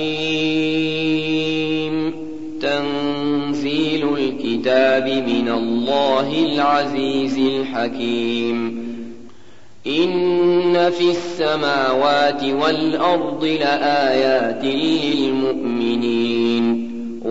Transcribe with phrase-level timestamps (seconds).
[2.62, 8.84] تنزيل الكتاب من الله العزيز الحكيم.
[9.88, 16.92] إن في السماوات والأرض لآيات للمؤمنين.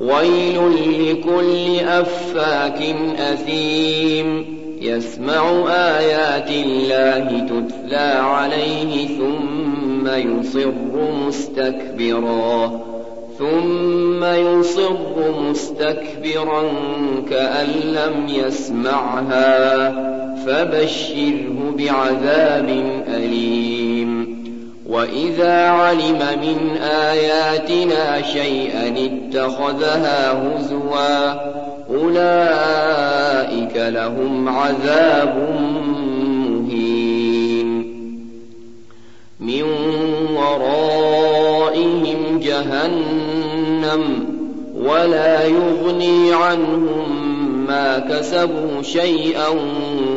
[0.00, 0.58] ويل
[1.10, 4.60] لكل أفاك أثيم.
[4.80, 10.72] يسمع آيات الله تتلى عليه ثم يصر
[11.26, 12.80] مستكبرا.
[13.38, 14.96] ثم يصر
[15.50, 16.62] مستكبرا
[17.30, 19.90] كأن لم يسمعها.
[20.46, 22.68] فبشره بعذاب
[23.08, 23.89] أليم.
[24.90, 31.32] وإذا علم من آياتنا شيئا اتخذها هزوا
[31.90, 35.48] أولئك لهم عذاب
[36.48, 37.90] مهين
[39.40, 39.62] من
[40.36, 44.26] ورائهم جهنم
[44.76, 47.20] ولا يغني عنهم
[47.68, 49.48] ما كسبوا شيئا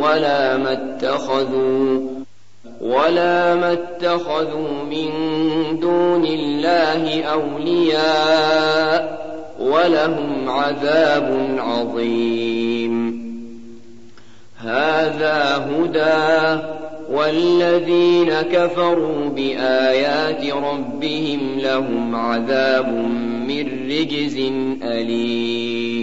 [0.02, 1.93] ولا ما اتخذوا
[2.84, 5.10] ولا ما اتخذوا من
[5.80, 9.24] دون الله أولياء
[9.60, 13.24] ولهم عذاب عظيم.
[14.58, 16.62] هذا هدى
[17.12, 22.88] والذين كفروا بآيات ربهم لهم عذاب
[23.48, 24.38] من رجز
[24.84, 26.03] أليم.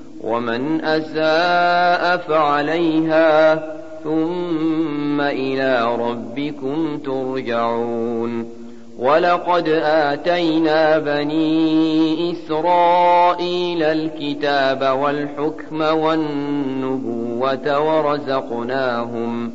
[0.23, 3.55] ومن أساء فعليها
[4.03, 8.61] ثم إلى ربكم ترجعون.
[8.99, 19.53] ولقد آتينا بني إسرائيل الكتاب والحكم والنبوة ورزقناهم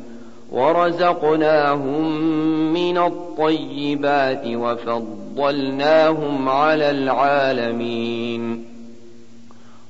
[0.51, 2.21] ورزقناهم
[2.73, 8.76] من الطيبات وفضلناهم على العالمين.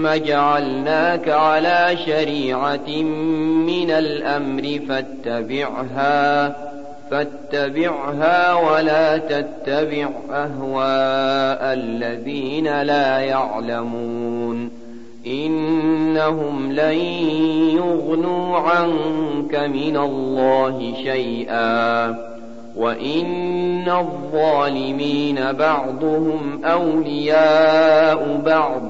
[0.00, 3.02] ثم جعلناك على شريعة
[3.66, 6.56] من الأمر فاتبعها
[7.10, 14.70] فاتبعها ولا تتبع أهواء الذين لا يعلمون.
[15.26, 16.98] إنهم لن
[17.76, 22.08] يغنوا عنك من الله شيئا.
[22.76, 28.89] وإن الظالمين بعضهم أولياء بعض.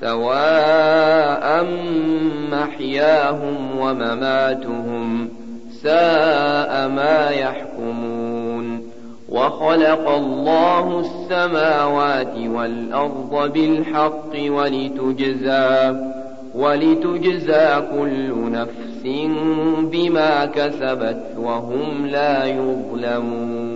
[0.00, 1.66] سواء
[2.52, 5.28] محياهم ومماتهم
[5.82, 8.96] ساء ما يحكمون.
[9.28, 15.96] وخلق الله السماوات والأرض بالحق ولتجزى
[16.54, 19.02] ولتجزى كل نفس
[19.92, 23.75] بما كسبت وهم لا يظلمون.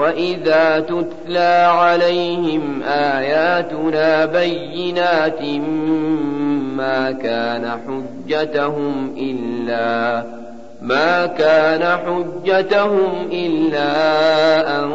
[0.00, 5.42] وإذا تتلى عليهم آياتنا بينات
[6.76, 10.24] ما كان حجتهم إلا
[10.82, 13.90] ما كان حجتهم إلا
[14.78, 14.90] أن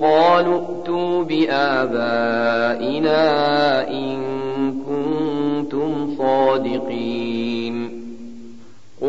[0.00, 3.18] قالوا ائتوا بآبائنا
[3.90, 4.18] إن
[4.86, 7.03] كنتم صادقين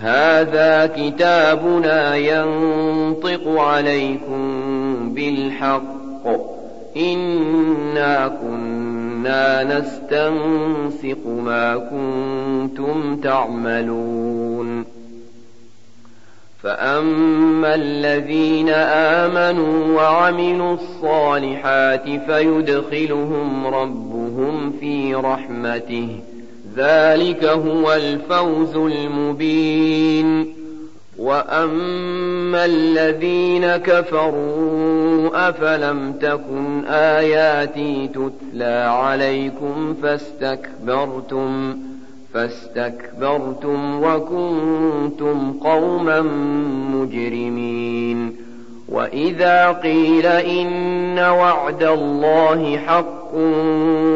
[0.00, 4.40] هذا كتابنا ينطق عليكم
[5.14, 6.26] بالحق.
[6.96, 14.84] إنا كنا نستنسق ما كنتم تعملون.
[16.62, 26.20] فأما الذين آمنوا وعملوا الصالحات فيدخلهم ربهم في رحمته.
[26.78, 30.54] ذلك هو الفوز المبين.
[31.18, 41.76] وأما الذين كفروا أفلم تكن آياتي تتلى عليكم فاستكبرتم
[42.34, 46.20] فاستكبرتم وكنتم قوما
[46.92, 48.36] مجرمين.
[48.88, 52.78] وإذا قيل إن وعد الله
[53.28, 53.34] حق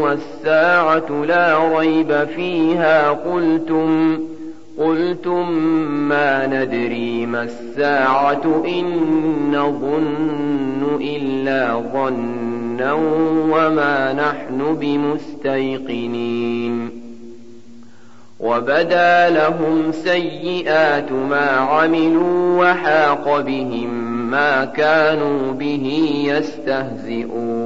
[0.02, 4.19] والساعة لا ريب فيها قلتم
[4.78, 5.52] قلتم
[5.88, 8.85] ما ندري ما الساعة إن
[9.52, 12.92] نظن إلا ظنا
[13.52, 16.90] وما نحن بمستيقنين.
[18.40, 23.90] وبدا لهم سيئات ما عملوا وحاق بهم
[24.31, 27.62] ما كانوا به يستهزئون.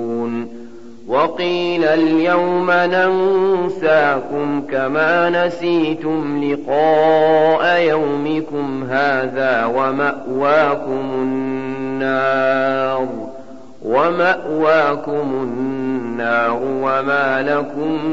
[1.09, 13.09] وقيل اليوم ننساكم كما نسيتم لقاء يومكم هذا ومأواكم النار
[13.85, 18.07] ومأواكم النار وما لكم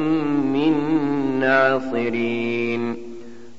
[0.54, 0.74] من
[1.40, 3.13] ناصرين